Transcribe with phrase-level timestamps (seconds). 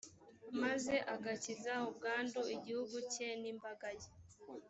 [0.61, 4.07] maze agakiza ubwandu igihugu cye n’imbaga ye.